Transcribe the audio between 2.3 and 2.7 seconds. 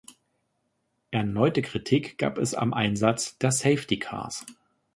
es